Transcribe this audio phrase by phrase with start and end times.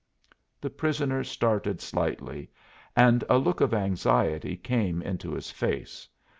[0.59, 2.49] The prisoner started slightly
[2.95, 6.09] and a look of anxiety came into his face.